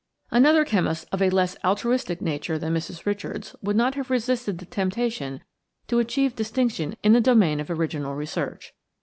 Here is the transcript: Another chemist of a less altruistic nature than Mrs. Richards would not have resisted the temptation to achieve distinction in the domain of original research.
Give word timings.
Another 0.31 0.65
chemist 0.65 1.07
of 1.11 1.21
a 1.21 1.29
less 1.29 1.55
altruistic 1.63 2.23
nature 2.23 2.57
than 2.57 2.73
Mrs. 2.73 3.05
Richards 3.05 3.55
would 3.61 3.75
not 3.75 3.93
have 3.93 4.09
resisted 4.09 4.57
the 4.57 4.65
temptation 4.65 5.43
to 5.85 5.99
achieve 5.99 6.35
distinction 6.35 6.97
in 7.03 7.13
the 7.13 7.21
domain 7.21 7.59
of 7.59 7.69
original 7.69 8.15
research. 8.15 8.73